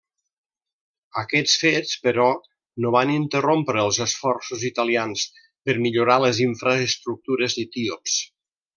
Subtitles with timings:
[1.21, 2.25] Aquests fets, però,
[2.85, 5.29] no van interrompre els esforços italians
[5.69, 8.19] per millorar les infraestructures etíops.